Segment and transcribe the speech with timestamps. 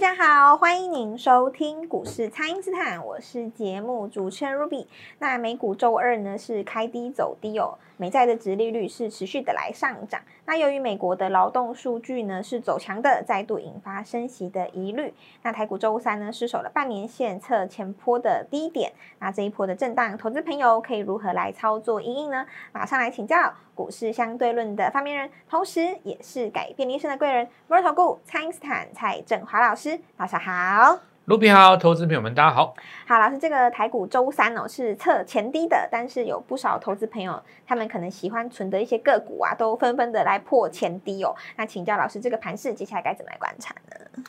[0.00, 4.86] 大家好，欢迎您收听股市蔡因斯坦，我是节目主持人 Ruby。
[5.18, 10.22] 那美股周二呢是开低走低哦，美债的殖利率是持续的来上涨。
[10.46, 15.12] 那由于美国的劳动数据呢是走强的，再度引发升息的疑虑。
[15.42, 18.90] 那台股周三呢失守了半年线，测前坡的低点。
[19.18, 22.46] 那这一波的震荡，投资朋友可以如何来操作因应呢？
[22.72, 29.89] 马上来请教股市相对论的发明人，同时也是改变一生的贵人——摩尔投顾蔡因斯坦蔡振华老师。
[30.18, 32.74] 老师好，卢比好，投资朋友们大家好。
[33.06, 41.34] 好，老师，这个台股周三哦是测前低的，但是有不少投资朋友他们可能喜欢存的一些个股啊，都纷纷的来破前低哦。
[41.56, 44.24] 那请教老师，这个盘势接下来该怎么来观察呢？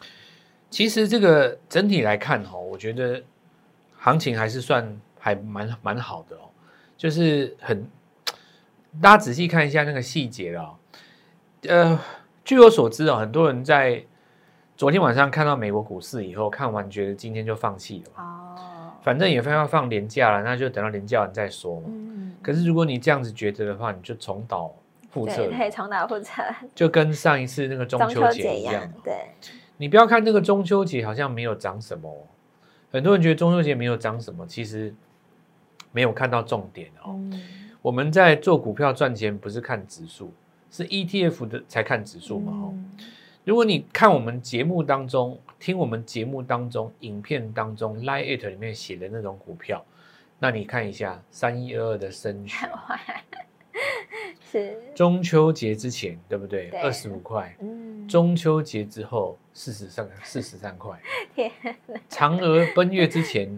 [0.70, 3.22] 其实这个整体来看哦，我觉得
[3.98, 6.50] 行情还是算还蛮蛮好的哦，
[6.98, 7.88] 就是很
[9.02, 10.78] 大家仔细看一下那个细节了。
[11.68, 12.00] 呃，
[12.44, 14.04] 据我所知哦，很多人在。
[14.82, 21.84] 昨天晚上看到美国股市以后，看完觉得今天就放弃了哦，反正也快要放年假了，那就等到年假完再说嘛。
[21.86, 24.74] 嗯，可是如果你这样子觉得的话，你就重蹈
[25.14, 25.52] 覆辙。
[25.70, 26.32] 重蹈覆辙。
[26.74, 28.92] 就跟上一次那个中秋节一样。
[29.04, 29.14] 对。
[29.78, 32.28] 你不要看这个中秋节好像没有涨什么，
[32.92, 34.92] 很多人觉得中秋节没有涨什么，其实
[35.92, 37.14] 没有看到重点哦。
[37.16, 37.40] 嗯。
[37.84, 40.34] 我们在做股票赚钱不是看指数，
[40.72, 42.52] 是 ETF 的才看指数嘛。
[42.52, 42.74] 哦。
[43.44, 49.84] 如果你看我们节目当中，听我们节目当中，影片当中，Line It 里面写的那种股票，
[50.38, 52.70] 那你看一下三一二二的升学，
[54.52, 56.70] 是 中秋节之前对不对？
[56.84, 61.00] 二十五块，嗯，中秋节之后四十三四十三块，
[61.34, 61.52] 天，
[62.10, 63.50] 嫦娥奔月之前，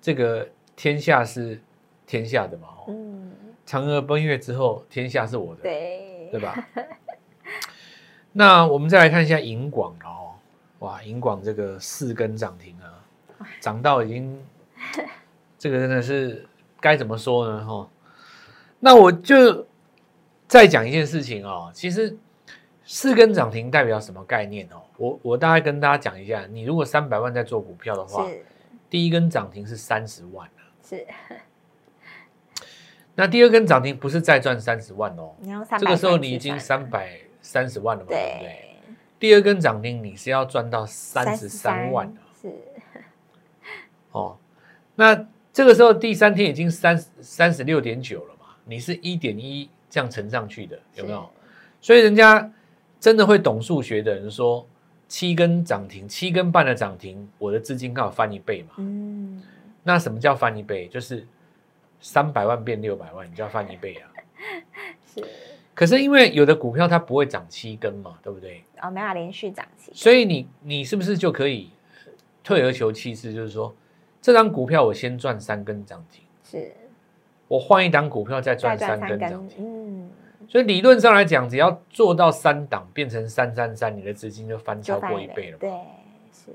[0.00, 1.60] 这个天下是
[2.06, 2.68] 天下的嘛？
[2.86, 3.32] 嗯，
[3.66, 6.68] 嫦娥奔月之后，天下是我的，对，对吧？
[8.36, 10.34] 那我们再来看一下银广哦，
[10.80, 14.44] 哇，银广这个四根涨停啊，涨到已经，
[15.56, 16.44] 这个真的是
[16.80, 17.64] 该怎么说呢？
[17.64, 17.88] 哈，
[18.80, 19.64] 那我就
[20.48, 22.18] 再讲一件事情哦，其实
[22.84, 24.82] 四根涨停代表什么概念哦？
[24.96, 28.26] 我我大概跟大家讲一下，你如果三百万在做股票的话，
[28.90, 31.06] 第一根涨停是三十万啊，是，
[33.14, 35.36] 那第二根涨停不是再赚三十万哦，
[35.78, 37.20] 这个时候你已经三百。
[37.44, 38.70] 三十万了嘛，对不对？
[39.20, 42.52] 第二根涨停你是要赚到三十三万的，是。
[44.12, 44.36] 哦，
[44.94, 51.30] 那这个时候第三天已经三三十六点九了嘛，你是一点一这样乘上去的，有没有？
[51.80, 52.50] 所以人家
[52.98, 54.66] 真的会懂数学的人说，
[55.06, 58.74] 七根涨停，七根半的涨停，我的资金刚好翻一倍嘛。
[58.78, 59.42] 嗯。
[59.82, 60.88] 那什么叫翻一倍？
[60.88, 61.26] 就是
[62.00, 64.08] 三百万变六百万，你就要翻一倍啊。
[65.14, 65.24] 是。
[65.74, 68.62] 可是因为有的股票它不会涨七根嘛，对不对？
[68.80, 69.96] 哦，没法连续涨七根。
[69.96, 71.70] 所以你你是不是就可以
[72.42, 73.74] 退而求其次，就是说
[74.22, 76.72] 这张股票我先赚三根涨停，是，
[77.48, 79.64] 我换一档股票再赚三根涨停。
[79.64, 80.10] 嗯，
[80.48, 85.58] 所以理论上来讲，只要做到三档变成三三三，你的资金就翻超过一倍了。
[85.58, 85.70] 对，
[86.32, 86.54] 是。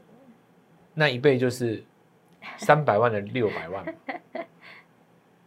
[0.93, 1.83] 那一倍就是
[2.57, 3.85] 三百万的六百万。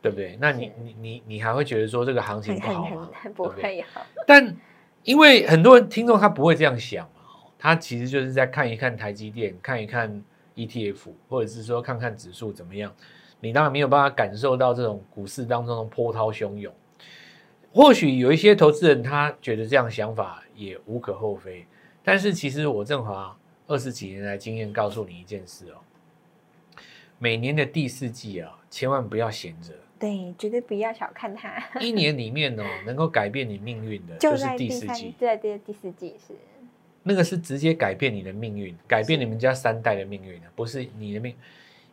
[0.03, 0.37] 对不对？
[0.41, 3.09] 那你你你你还会觉得说这个行情不好吗？
[3.35, 4.05] 不会好。
[4.27, 4.55] 但
[5.05, 7.23] 因为很多人听众他不会这样想嘛，
[7.57, 10.23] 他其实就是在看一看台积电，看一看
[10.57, 12.93] ETF，或者是说看看指数怎么样。
[13.41, 16.73] 你当然没有办法感受到这种股市当中的波涛汹涌。
[17.73, 21.67] 或许有一些投资人他觉得这样想法也无可厚非，
[22.05, 23.37] 但是其实我正华
[23.67, 25.81] 二十几年来经验告诉你一件事哦，
[27.19, 29.73] 每年的第四季啊，千万不要闲着。
[30.03, 31.63] 对，绝对不要小看它。
[31.79, 35.15] 一年里面哦，能够改变你命运的，就是第四季。
[35.17, 36.35] 对对，第四季是
[37.05, 41.33] 那个是直接改变你的命运，改变你们家三代的命运的，不是你的命。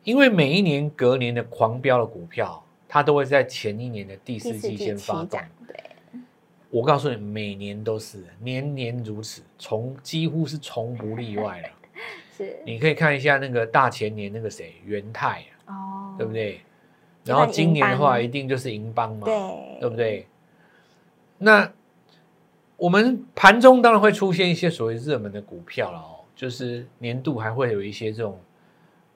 [0.04, 5.40] 因为每一年隔年的狂飙的股票，它都会在前一年的第四季先发动。
[5.68, 5.78] 对，
[6.72, 11.70] 我告诉你，每年都是，年年如此，从几乎是从不例外了。
[12.36, 16.60] 是，你可以看一下那个大前年那个谁，元泰啊，哦，对不对？
[17.26, 20.26] 然后今年的话，一定就是银邦嘛，对，对不对？
[21.38, 21.72] 那
[22.76, 28.40] 我们盘中当然会出现一些所谓热门的股票了哦，就是年度还会有一些这种，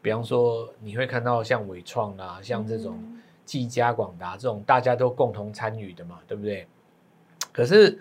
[0.01, 3.01] 比方说你会看到像伟创啊，像这种
[3.45, 6.67] 技嘉、广达这种大家都共同参与的嘛，对不对？
[7.51, 7.97] 可是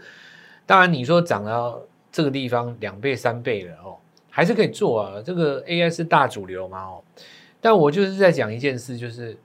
[0.67, 3.97] 当然你说涨到这个地方两倍三倍了哦，
[4.29, 5.23] 还是可以做啊。
[5.25, 7.03] 这个 AI 是大主流嘛哦，
[7.61, 9.39] 但我就是在讲一件事，就是。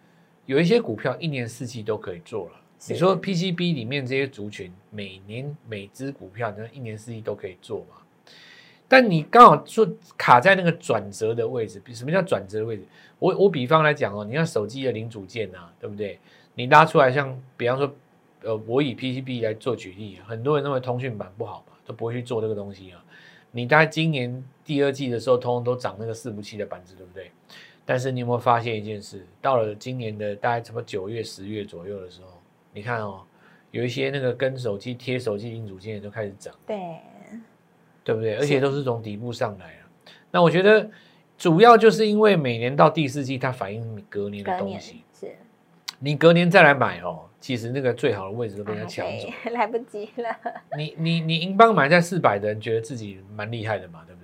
[0.48, 2.54] 有一些股票一年四季都可以做了。
[2.88, 7.98] 你说 PCB 里面这些族群，每年每只股票，那一年四季都可以做嘛？
[8.88, 9.86] 但你刚好说
[10.18, 11.82] 卡在那个转折的位置。
[11.94, 12.84] 什么叫转折的位置？
[13.20, 16.18] 我我比方来讲哦，你看手机的零组件啊，对不对？
[16.56, 17.94] 你拉出来像比方说，
[18.44, 23.04] 呃，我以 PCB 来做举例，很多人认为通讯板不好嘛，都不会去做这个东西啊。
[23.52, 27.32] 你大概今年第二季的时候，通通都涨那个伺服器的板子，对不对？
[27.88, 29.26] 但是你有没有发现一件事？
[29.42, 32.28] 到了今年的大概什么九月、十月左右的时候，
[32.74, 33.24] 你看哦，
[33.72, 36.78] 有一些那个跟手机贴手机零组件都开始涨，对。
[38.04, 38.36] 对不对？
[38.36, 39.84] 而且都是从底部上来啊。
[40.32, 40.90] 那我觉得
[41.38, 45.04] 主要就是因为每年到第四季，它反映隔年的东西。
[45.14, 45.36] 是。
[46.00, 50.34] 你隔年再来买哦，其实那个最好的位置都被人家抢走， 来不及了。
[50.78, 54.16] 你你你英镑买在四百的人，觉得自己蛮厉害的嘛，对？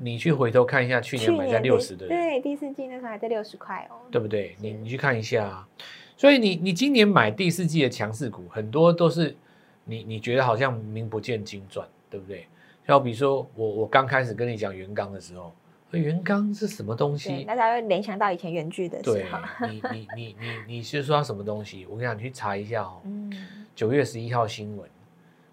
[0.00, 4.56] 你去回头看一下去年买在六十的，对，第四季那时候还在六十块哦，对不对？
[4.60, 5.68] 你你去看一下啊。
[6.16, 9.36] 所以你你今年买第四季的强势股，很多都是
[9.84, 12.46] 你你觉得好像名不见经传，对不对？
[12.86, 15.52] 要比如说我我刚开始跟你讲元刚的时候，
[15.90, 17.44] 元刚是什么东西？
[17.44, 19.14] 大家会联想到以前原剧的时候。
[19.16, 21.84] 对，你你你你你是说什么东西？
[21.86, 23.00] 我跟你讲，你去查一下哦。
[23.04, 23.32] 嗯。
[23.74, 24.88] 九月十一号新闻，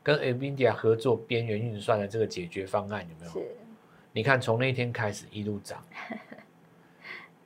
[0.02, 3.32] 跟 NVIDIA 合作边缘运算的这个解决方案有没有？
[3.34, 3.56] 是。
[4.14, 5.84] 你看从那一天开始一路涨。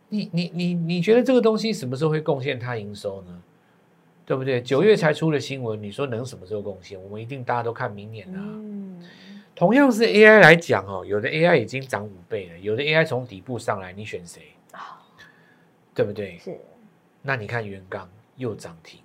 [0.10, 3.42] 你你你你觉得这个东西什么时候会贡献它营收呢？
[4.26, 4.62] 对不对？
[4.62, 7.02] 九月才出的新闻，你说能什么时候贡献？
[7.02, 8.46] 我们一定大家都看明年的啊。
[8.46, 9.04] 嗯。
[9.56, 14.44] 同样是 AI 来讲哦，有的 AI 已经涨五倍了，有的 AI 从底部上来，你选谁？
[14.74, 14.80] 哦，
[15.96, 16.38] 对不对？
[16.38, 16.58] 是。
[17.22, 19.00] 那你看元刚又涨停，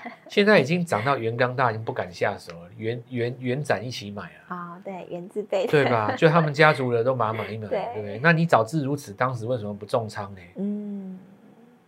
[0.28, 2.68] 现在已经涨到元刚大，已经不敢下手了。
[2.76, 4.54] 元元元展一起买啊！
[4.54, 6.14] 啊、哦，对，元字辈，对吧？
[6.16, 8.18] 就他们家族的都买买一买， 对不对？
[8.22, 10.40] 那你早知如此，当时为什么不重仓呢？
[10.56, 11.18] 嗯，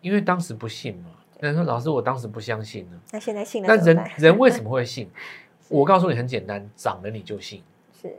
[0.00, 1.10] 因为当时不信嘛。
[1.40, 3.00] 那说老师，我当时不相信呢。
[3.12, 3.68] 那现在信了？
[3.68, 5.10] 那人人为什么会信？
[5.68, 7.62] 我告诉你，很简单，涨了你就信。
[8.00, 8.14] 是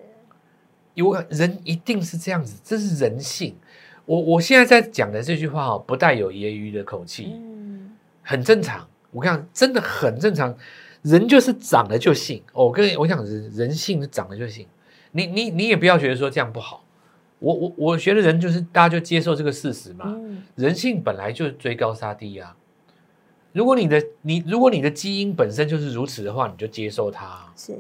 [0.96, 3.56] 有人一定是这样子，这是人性。
[4.06, 8.88] 我我现在在讲的这句话哦，不带有揶揄的口气，嗯，很正常。
[9.16, 10.56] 我跟你讲，真的很正常。
[11.02, 12.44] 人就是长了就信。
[12.52, 14.68] 我跟我讲，人人性是长了就信。
[15.12, 16.84] 你你你也不要觉得说这样不好。
[17.40, 20.14] 我我我觉得人就是大家就接受这个事实嘛。
[20.56, 22.56] 人性本来就是追高杀低啊。
[23.54, 27.78] 如果你的你如果你的基因本身就是如此的话，你就接受它，是，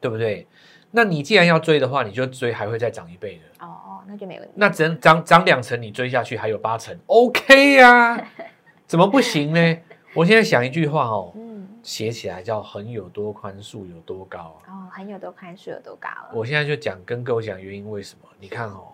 [0.00, 0.48] 对不对？
[0.90, 3.64] 那你既然要追的话，你就追还会再涨一倍的。
[3.64, 4.52] 哦哦，那就没问题。
[4.56, 8.32] 那涨涨涨两成，你追下去还有八成，OK 呀、啊？
[8.88, 9.76] 怎么不行呢？
[10.14, 16.08] 我现在想一句话哦，嗯，写起来叫“横有多宽，竖有多高”哦，横有多宽，竖有多高。
[16.32, 18.28] 我现在就讲跟各位讲原因，为什么？
[18.38, 18.92] 你看哦，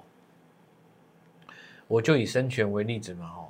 [1.88, 3.48] 我就以生全为例子嘛，哦，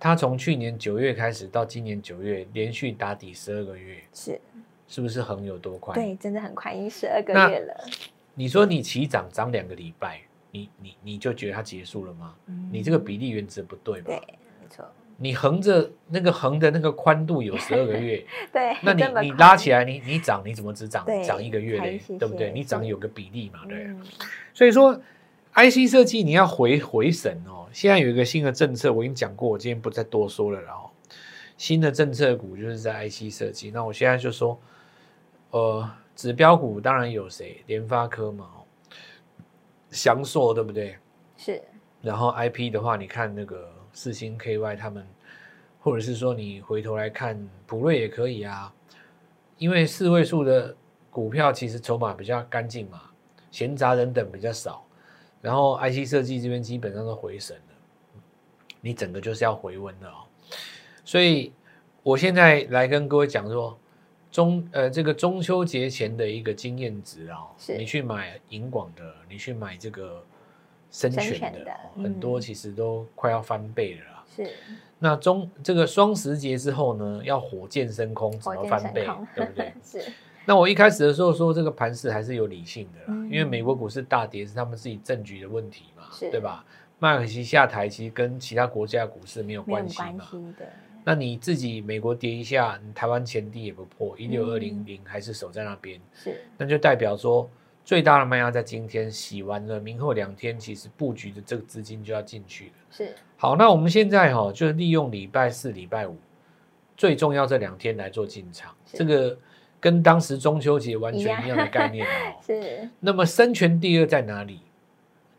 [0.00, 4.40] 他从去年九月开始到今年九月，连续打底十二个月，是。
[4.86, 5.94] 是不是横有多宽？
[5.94, 7.84] 对，真的很宽，已经十二个月了。
[8.34, 12.34] 你说你起涨涨两个礼拜，你你你就觉得它结束了吗？
[12.46, 14.08] 嗯、你这个比例原则不对吧？
[14.08, 14.16] 对，
[14.60, 14.84] 没错。
[15.18, 22.00] 你横着那个横的那个宽度有十二个月， 对，那你你拉起来，你你涨你怎么只涨涨一个月嘞？
[22.18, 22.50] 对不对？
[22.52, 23.84] 你涨有个比例嘛，对。
[23.84, 24.02] 嗯、
[24.52, 25.00] 所以说
[25.54, 27.66] ，IC 设计你要回回审哦。
[27.72, 30.60] 现在有一个新的政策，我已经讲过，我今天不再多说了。
[30.60, 30.90] 然后
[31.56, 34.60] 新的政策股就是在 IC 设计，那我现在就说。
[35.50, 37.62] 呃，指标股当然有谁？
[37.68, 38.50] 联发科嘛，
[39.88, 40.96] 祥硕对不对？
[41.36, 41.62] 是。
[42.02, 45.06] 然后 IP 的话，你看那个世芯 KY 他们，
[45.80, 48.70] 或者是说你回头来看普瑞也可以啊，
[49.56, 50.76] 因为四位数的
[51.10, 53.00] 股票其实筹码比较干净嘛，
[53.50, 54.84] 闲杂人等比较少。
[55.40, 58.20] 然后 IC 设计这边基本上都回神了，
[58.82, 60.24] 你整个就是要回温的哦。
[61.04, 61.52] 所以
[62.02, 63.78] 我现在来跟各位讲说。
[64.34, 67.38] 中呃，这个中秋节前的一个经验值啊，
[67.78, 70.26] 你去买银广的，你去买这个
[70.94, 74.24] 生选的，很多其实都快要翻倍了啦。
[74.32, 74.48] 是。
[75.00, 79.04] 那中这个双十节之后呢，要火箭升空，怎么翻倍？
[79.34, 79.74] 对不对？
[79.82, 80.00] 是。
[80.46, 86.64] 那我一开始的时候说，这个盘势还是有理性的啦，因为美国股市大跌是他们自己政局的问题嘛，对吧？
[87.00, 90.28] 麦肯锡下台其实跟其他国家股市没有关系嘛。
[91.06, 97.50] 那你自己美国跌一下，你台湾前低也不破一六二零零，还是守在那边，是，那就代表说
[97.84, 102.72] 最大的卖压在今天洗完了，明后两天其实布局的这个资金就要进去了。
[102.90, 106.16] 是，好，那我们现在哈，就是利用礼拜四、礼拜五
[106.96, 109.36] 最重要这两天来做进场，这个
[109.78, 112.40] 跟当时中秋节完全一样的概念哦。
[112.40, 114.60] 是，那么生全第二在哪里？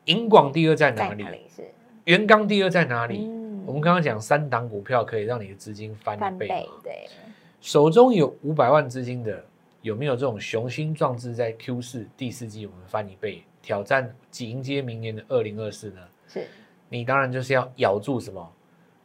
[0.06, 1.26] 银广第二在哪里？
[1.56, 1.64] 是，
[2.04, 3.28] 元刚第二在哪里？
[3.66, 6.48] 我们刚刚讲三档股票可以让你的资金翻一倍，
[6.84, 7.10] 对。
[7.60, 9.44] 手中有五百万资金的，
[9.86, 13.44] 有没有这种雄心壮志在 Q 四第四季我们翻一倍？
[13.62, 16.02] 挑战迎接明年的二零二四呢？
[16.28, 16.48] 是，
[16.90, 18.52] 你当然就是要咬住什么？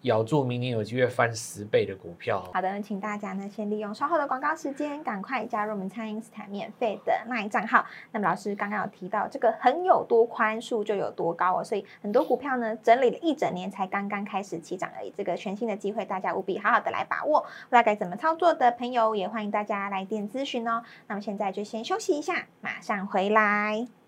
[0.02, 2.42] 咬住明年有机会翻十倍的股票。
[2.54, 7.84] 好的，请大家呢先利用稍后的广告时间，赶快加入我们蔡因斯坦免费的 LINE 账号。
[8.12, 15.12] 那么老师刚刚有提到，这个横有多宽，树就有多高哦，所以很多股票呢整理了一整年才刚刚开始起涨而已。
[15.16, 17.40] 这个全新的机会，大家务必好好的来把握。
[17.40, 20.82] 不知道该怎么操作的朋友，也欢迎大家来电咨询哦。
[21.08, 23.99] 那么现在就先休息一下，马上回来。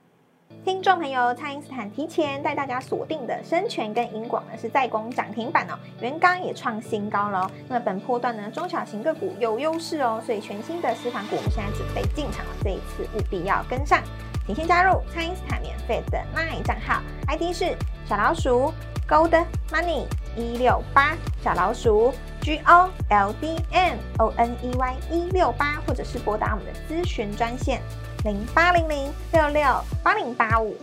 [0.64, 7.50] 听众朋友，蔡因斯坦提前带大家锁定的砷权跟银广呢，是在攻涨停板哦，元刚也创新高了哦。
[7.68, 14.00] 那么本波段呢，中小型个股有优势哦，所以全新的私房股，我们现在准备进场了，这一次务必要跟上。
[14.47, 18.73] 请先加入蔡因斯坦免费的 LINE 账号，ID 是小老鼠
[19.09, 20.04] Gold Money
[20.37, 27.80] 一六八，小老鼠 G O L D M O N E Y 一六八，或者是拨打我们的咨询专线。
[28.25, 29.62] 零八零零六六
[30.00, 30.76] 八零八五，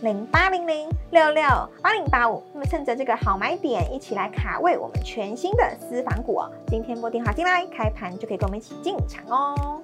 [0.00, 1.44] 零八零零六六
[1.80, 2.42] 八零八五。
[2.52, 6.50] 那么趁着这个好买点，一起来卡位我们全新的私房股哦。
[6.66, 9.80] 今天拨电话进来，开盘就可以跟我们一起进场哦。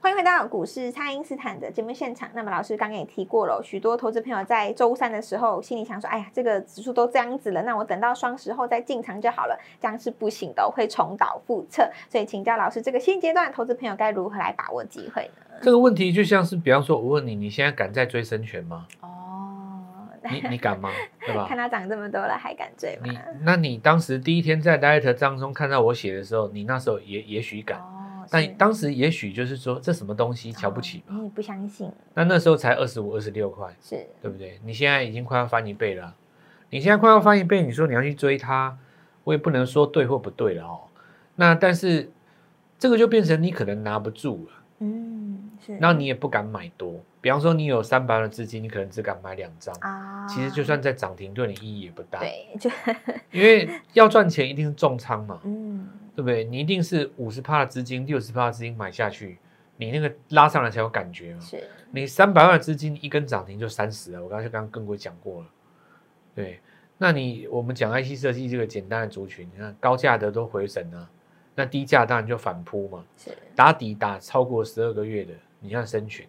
[0.00, 2.30] 欢迎回到股市，蔡因斯坦的节目现场。
[2.32, 11.90] 那么老师刚刚也提过了，许多投资朋友在周三的时候心里想说：“哎呀，这个指数都这样子了，那我等到双十后再进场就好了。”这样是不行的，会重蹈覆辙。
[12.08, 15.56] 所以请教老师，这个现阶段投资朋友该如何来把握机会呢？
[15.60, 18.86] 这个问题就像是，比方说，我问你，你现在敢再追生权吗？
[19.02, 19.82] 哦，
[20.30, 20.90] 你你敢吗？
[21.26, 21.44] 对吧？
[21.48, 23.08] 看它涨这么多了，还敢追吗？
[23.08, 27.78] 你那你当时第一天在 Light 当中看到我写的时候，你那时候也也许敢。
[27.78, 27.97] 哦
[28.30, 31.06] 但当时也许就是说，这什么东西瞧不起吧？
[31.10, 31.90] 你、哦、不相信？
[32.14, 34.60] 那那时候才二十五、二十六块，是对不对？
[34.64, 36.14] 你现在已经快要翻一倍了，
[36.70, 38.76] 你现在快要翻一倍，你说你要去追它，
[39.24, 40.80] 我也不能说对或不对了哦。
[41.36, 42.10] 那但是
[42.78, 45.17] 这个就变成你可能拿不住了，嗯，
[45.64, 45.76] 是。
[45.80, 50.26] 那你也不敢买多，比方说你有三百万的资金，你可能只敢买两张啊。
[50.26, 52.20] 其实就算在涨停，对你意义也不大。
[52.20, 52.70] 对，就
[53.30, 55.88] 因为要赚钱一定是重仓嘛，嗯。
[56.14, 56.42] 对不对？
[56.42, 59.38] 你一定是五十趴的资金，六十趴的资金买下去，
[59.76, 61.40] 你那个拉上来才有感觉嘛。
[61.40, 61.62] 是。
[61.92, 65.46] 你三百万的资金一根涨停就三十了，我刚才刚刚跟各位讲过了。
[66.34, 66.58] 对，
[66.98, 71.08] 那你我们讲 IC 设计这个简单的族群，你看高价的都回神了，
[71.54, 73.04] 那低价当然就反扑嘛。
[73.16, 73.30] 是。
[73.54, 76.26] 打底打超过十二个月的，你看生群。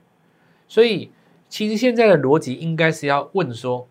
[0.68, 1.12] 所以
[1.48, 3.88] 其实现在的逻辑应该是要问说，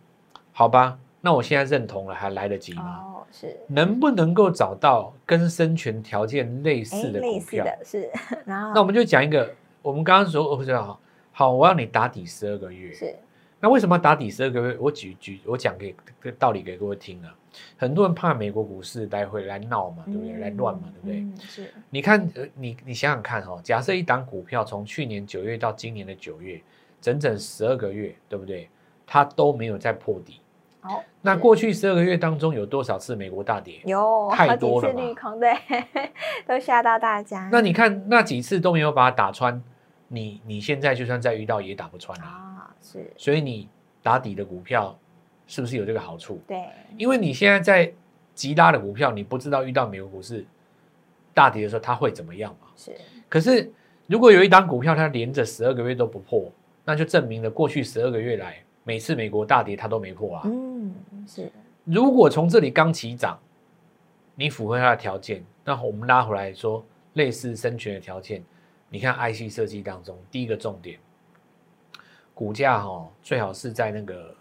[0.52, 3.02] 好吧，那我现在认同了，还来得及吗？
[3.04, 7.62] 哦是能不能够找到跟生存条件类似的股票？
[7.84, 8.10] 是，
[8.46, 10.98] 然后那我们就讲一个，我们刚刚说，我知道哈，
[11.32, 12.90] 好，我要你打底十二个月。
[12.94, 13.14] 是，
[13.60, 14.76] 那为什么要打底十二个月？
[14.80, 17.34] 我举举，我讲给个道理给各位听啊。
[17.76, 20.32] 很多人怕美国股市来回来闹嘛，对不对？
[20.38, 21.46] 来乱嘛，对不对？
[21.46, 21.72] 是。
[21.90, 26.60] 你看，呃，你你想想看哦，假设一档股票从去年九月到今年的九月，
[27.00, 28.68] 整整十二个月，对不对？
[29.06, 30.40] 它都没有再破底。
[30.80, 33.80] 好，那过去十二个月当中有多少次美国大跌？
[33.84, 35.52] 有太多了，好几次利空，对，
[36.46, 37.48] 都吓到大家。
[37.50, 39.60] 那你看那几次都没有把它打穿，
[40.08, 42.74] 你你现在就算再遇到也打不穿啊。
[42.80, 43.68] 是，所以你
[44.02, 44.96] 打底的股票
[45.48, 46.40] 是不是有这个好处？
[46.46, 46.62] 对，
[46.96, 47.92] 因为你现在在
[48.34, 50.44] 急拉的股票，你不知道遇到美国股市
[51.34, 52.68] 大跌的时候它会怎么样嘛？
[52.76, 52.94] 是。
[53.28, 53.72] 可是
[54.06, 56.48] 如果有一档股票它连着十二个月都不破，
[56.84, 58.62] 那就证明了过去十二个月来。
[58.84, 60.42] 每次美国大跌，它都没破啊。
[60.46, 60.94] 嗯，
[61.26, 61.50] 是。
[61.84, 63.38] 如果从这里刚起涨，
[64.34, 68.42] 你符合它的条件，那我们拉回来说，类似生权的条件，
[68.88, 70.98] 你看 IC 设计当中，第一个重点，
[72.32, 74.34] 股价哈最好是在那个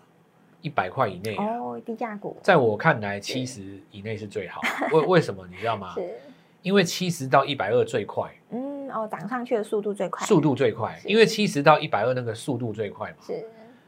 [0.67, 2.35] 一百块以内哦，低价股。
[2.43, 4.59] 在我看来，七十以内是最好。
[4.91, 5.93] 为 为什么你知道吗？
[5.95, 6.19] 是。
[6.61, 8.29] 因为七十到一百二最快。
[8.49, 10.27] 嗯哦，涨上去的速度最快。
[10.27, 13.17] 速度最快，因为七十到一百二那个速度最快嘛。
[13.25, 13.45] 是。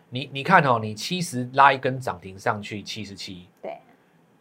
[0.09, 3.77] 你你看哦，你七十拉一根涨停上去七十七，对，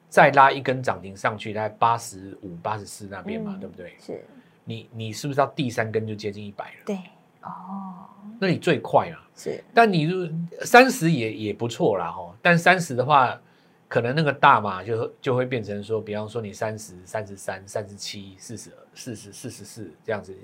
[0.08, 3.94] 再拉一根涨停上去大概八十五、八十四那边嘛，嗯、对不对？
[3.98, 4.24] 是，
[4.64, 6.84] 你你是不是到第三根就接近一百了？
[6.86, 6.98] 对，
[7.42, 8.08] 哦，
[8.40, 9.16] 那你最快啊。
[9.34, 10.28] 是，但你如
[10.62, 13.40] 三十也也不错啦哈，但三十的话，
[13.88, 20.34] 可能那个大嘛就就会变成说，比方说你三十三十三、三十七、四十、四十、四十四这样子，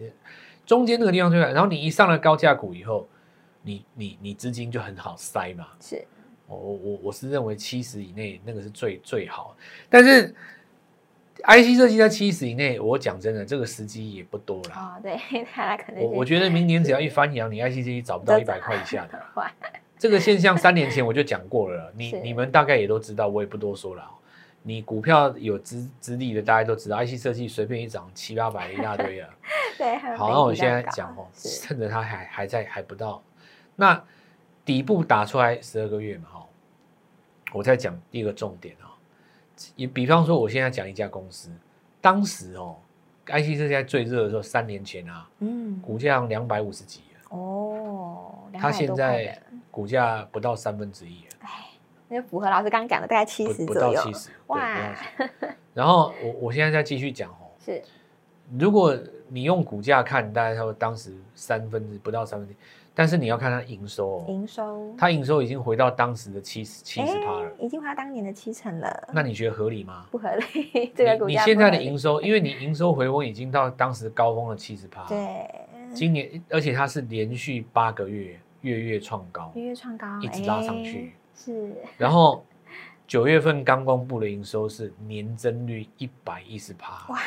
[0.64, 3.08] 中间那个地方最快，然后你一上了高价股以后。
[3.66, 5.68] 你你你资金就很好塞嘛？
[5.80, 6.06] 是，
[6.46, 9.56] 我我我是认为七十以内那个是最最好，
[9.88, 10.34] 但是
[11.46, 14.74] IC 设计在七十以内，我讲真的，这个时机也不多了。
[14.74, 15.18] 哦，对，
[15.52, 19.22] 他可能我我觉得明年只要一翻扬，你 IC 设计找不到一百块以下的。
[19.98, 24.04] 这个现象三年前我就讲过了， 你你们大概也都知道，我也不多说了。
[24.66, 29.28] 你股票有资资历的，大家都知道，IC 设计随便一涨七八百一大堆啊。
[29.76, 33.22] 对，好，那我现在讲哦，趁着它还还在还不到。
[33.76, 34.02] 那
[34.64, 36.46] 底部打出来十二个月嘛，哈，
[37.52, 38.88] 我再讲第一个重点啊，
[39.76, 41.50] 也比方说，我现在讲一家公司，
[42.00, 42.76] 当时哦
[43.26, 51.68] ，IC 设计在最热的时候，三年前啊，嗯，股价两百五十几哦，它现在股价不到三分之一，哎，
[52.08, 54.94] 那就符合老师刚刚讲的大概七十左右，不到七十，哇，
[55.72, 57.82] 然后我我现在再继续讲哦，是，
[58.58, 58.96] 如果
[59.28, 62.56] 你用股价看，大概它当时三分之不到三分之一。
[62.96, 69.08] 但是你要看它营收哦，营收，它营收已经回到当时的七十七十趴了，已经回到当年的七成了。
[69.12, 70.06] 那你觉得合理吗？
[70.12, 75.50] 不合理，这个股价你现在的营收，因为你营收回温已经到当时高峰的七十趴，对，
[75.92, 81.72] 今年而且它是连续八个月月月创高，月月创高，一直拉上去，是。
[81.98, 82.46] 然后
[83.08, 87.18] 九月份刚公布的营收是年增率一百一十趴，哇，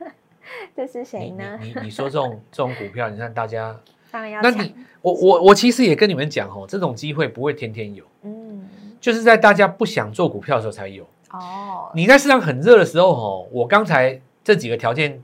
[0.74, 1.58] 这是谁呢？
[1.60, 3.78] 你你你说这种这种股票，你看大家。
[4.12, 4.40] 当然要。
[4.42, 8.68] 那你我我我其实也跟你们讲哦，这种机会不会天天有，嗯，
[9.00, 11.04] 就是在大家不想做股票的时候才有。
[11.30, 15.20] 哦，你在市场很热的时候哦，我刚才这几个条件，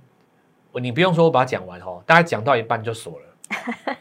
[0.80, 3.97] 你不用说，我把它讲完哦，大家讲到一半就锁了，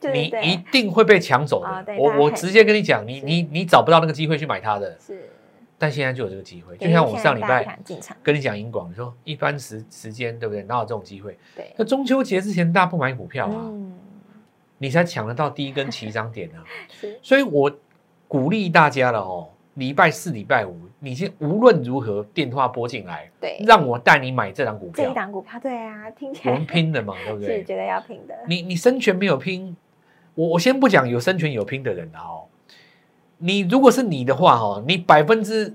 [0.14, 1.94] 你一定会被抢走的。
[1.98, 4.96] 我我直接跟你讲，你你你找不到那个机会去买它的。
[5.04, 5.30] 是。
[5.78, 7.78] 但现在就有这个机会，就像我上礼拜
[8.22, 10.62] 跟你讲银广，你说一般时时间对不对？
[10.62, 11.38] 哪有这种机会？
[11.54, 13.94] 对，那中秋节之前大家不买股票啊，嗯、
[14.78, 16.64] 你才抢得到第一根起涨点啊。
[17.20, 17.70] 所以我
[18.26, 25.04] 鼓励大家了哦，礼拜四、礼拜五，你先无论如何电话拨进来，对，让我带你买这档股票。
[25.04, 27.58] 这档股票，对啊，听起来我们拼的嘛， 对不对？
[27.58, 28.34] 是觉得要拼的。
[28.48, 29.76] 你你生权没有拼，
[30.34, 32.48] 我我先不讲有生权有拼的人了哦。
[33.38, 35.74] 你如果是你的话，哈，你百分之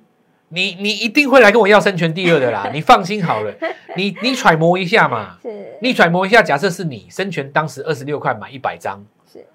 [0.50, 3.54] 你你一定会来跟我要生权第二的啦， 你放心好了，
[3.96, 9.46] 你你揣摩一下嘛，是，你揣摩一下，假设是你生权当时二十六块买一百张，是，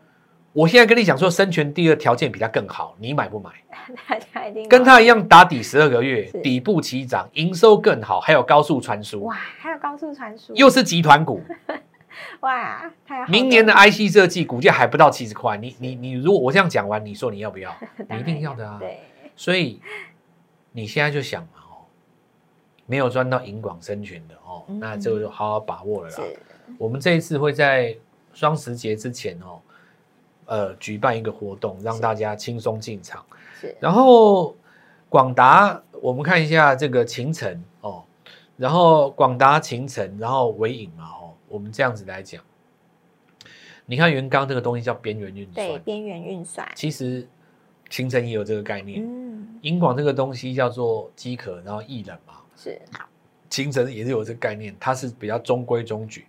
[0.52, 3.50] 我现在跟你讲说生权第二条件比他更好，你买不买？
[4.68, 11.40] 跟他一样打底十二个月，底部起涨，营收更好，还有高速传输，哇，还有高速传输，又是集团股，
[12.40, 17.74] 哇，太好，明年的 IC 设计股价还不到七十块，你你你如果我这样讲完，你说你要不要？
[18.10, 19.00] 你一定要的啊，对，
[19.34, 19.80] 所以。
[20.78, 21.88] 你现在就想嘛，哦，
[22.84, 26.16] 没有赚到银广生权的哦，嗯、那这个就好好把握了啦。
[26.76, 27.96] 我们这一次会在
[28.34, 29.58] 双十节之前哦，
[30.44, 33.24] 呃，举办一个活动，让大家轻松进场。
[33.58, 34.54] 是，然后
[35.08, 38.04] 广达，我们看一下这个秦晨哦，
[38.58, 41.25] 然后广达、秦晨，然后伟影嘛，哦，
[41.56, 42.44] 我们这样子来讲，
[43.86, 47.26] 你看元刚这个东西叫边缘运算，对，边缘运算，其实。
[47.88, 52.82] 清晨也有这个概念，嗯，英广这个东西叫做饥渴，然后易冷嘛，是，
[53.48, 56.26] 清晨也是有这个概念，它是比较中规中矩，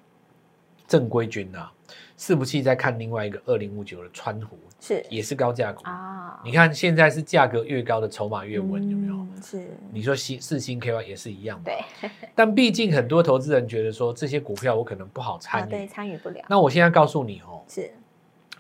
[0.88, 1.72] 正规军啊。
[2.18, 6.42] 伺服器在看另外一个二零五九的川湖，是，也是高价股啊。
[6.44, 9.28] 你看现在是价格越高的筹码越稳，有没有？
[9.40, 9.70] 是。
[9.92, 11.80] 你说新四星 KY 也是一样，对。
[12.34, 16.44] 但毕竟很多投资人觉得说这些股票我可能不好参与，对，参与不了。
[16.50, 17.92] 那我现在告诉你哦，是。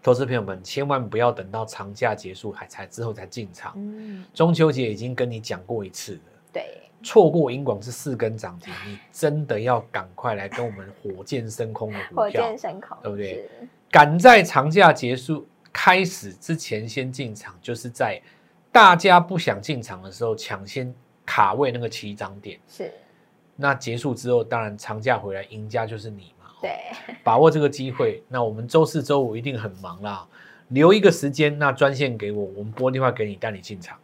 [0.03, 3.73] 投资朋友们，千万不要等到长假结束还才之后才进场。
[3.75, 6.19] 嗯，中秋节已经跟你讲过一次了。
[6.53, 13.49] 对，错过银广是四根涨停，你真的要赶快来跟我们火箭升空的股票，火箭升空，对不对？
[13.89, 18.21] 赶在长假结束开始之前先进场，就是在
[18.71, 20.93] 大家不想进场的时候抢先
[21.25, 22.59] 卡位那个起涨点。
[22.67, 22.91] 是，
[23.55, 26.51] 那结束之后，当然长假回来，赢家就是你嘛。
[26.61, 26.77] 对，
[27.23, 28.23] 把握这个机会。
[28.27, 30.27] 那我们周四、周五一定很忙啦，
[30.69, 33.97] 留一个时间，那专线给我，我们拨电话给你，带你进场。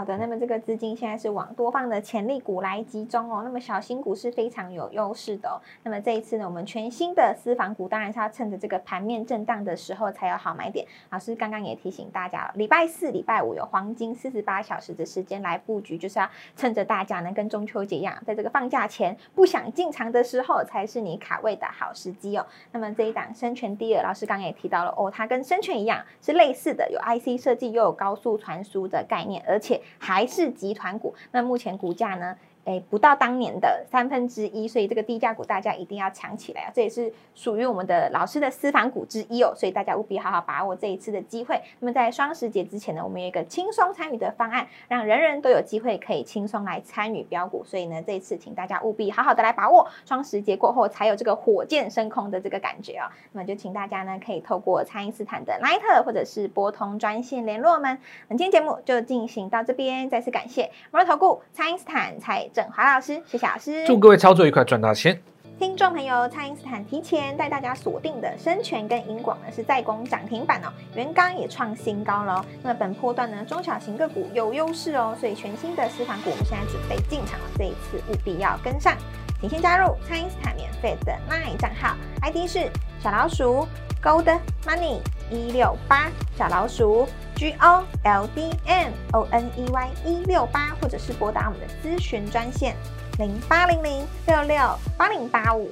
[0.00, 3.42] 好的，那么这个资金现在是往多方的潜力股来集中哦。
[3.44, 5.60] 那么小型股是非常有优势的哦。
[5.82, 10.86] 那么这一次呢，我们全新的私房股当然是要趁着这个盘面震荡的时候才有好买点。
[11.10, 22.46] 老师刚刚也提醒大家了，礼拜四、礼拜五有黄金四十八小时的时间来布局，就是要趁着大家能跟中秋节一样，在这个放假前不想进场的时候，才是你卡位的好时机哦。
[22.72, 29.78] 那么这一档生权第二，老师刚刚也提到了哦，它跟生权一样是类似的，有 IC 设计又有高速传输的概念，而且。
[29.98, 32.36] 还是集团股，那目前股价呢？
[32.70, 36.70] 诶，不到当年的三分之一，所以这个低价股大家一定要抢起来啊！
[36.72, 41.60] 这也是属于我们的老师的私房股之一哦，所以大家务必好好把握这一次的机会。
[41.80, 47.64] 那么在双十节之前呢，我们有一个轻松参与的方案，让人人都有机会可以轻松来参与标股。
[47.64, 53.10] 所以呢，这一次请大家务必好好的来把握双十节过后才有这个火箭升空的这个感觉哦。
[53.32, 57.98] 那么就请大家呢可以透过蔡因斯坦的 Line 或者是拨通专线联络我们。
[58.28, 63.86] 那今天节目就进行到这边，再次感谢摩尔投顾蔡因斯坦蔡正华老师，谢谢老师。
[63.86, 65.18] 祝各位操作愉快，赚大钱。
[65.58, 72.44] 听众朋友，蔡因斯坦提前带大家锁定的生权跟银广呢，是在攻涨停板哦，元刚也创新高了哦。
[72.62, 78.94] 那么本波段呢，中小型个股有优势哦，所以全新的私房股，我们现在准备进场了，这一次务必要跟上。
[79.40, 82.70] 请先加入蔡因斯坦免费的 LINE 账号，ID 是
[83.02, 83.66] 小老鼠
[84.02, 84.98] Gold Money
[85.30, 92.76] 一六八，小老鼠 G O L D M O N E Y 一六八，或者是拨打我们的咨询专线。
[93.18, 94.56] 零八零零六六
[94.98, 95.70] 八零八五，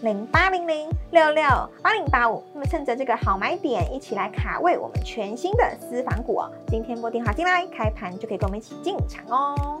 [0.00, 1.44] 零八零零六六
[1.80, 2.44] 八零八五。
[2.52, 6.50] 那么趁着这个好买点，一起来卡位我们全新的私房股哦。
[6.66, 9.80] 今天拨电话进来，开盘就可以跟我们一起进场哦。